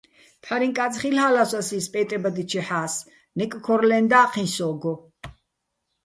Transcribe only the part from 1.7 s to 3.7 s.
ის პეჲტებადიჩეჰ̦ა́ს, ნეკ